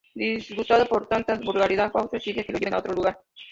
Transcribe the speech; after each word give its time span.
Disgustado 0.15 0.87
por 0.87 1.05
tanta 1.07 1.35
vulgaridad, 1.35 1.91
Fausto 1.91 2.17
exige 2.17 2.43
que 2.43 2.53
lo 2.53 2.57
lleven 2.57 2.73
a 2.73 2.79
otro 2.79 2.95
lugar. 2.95 3.21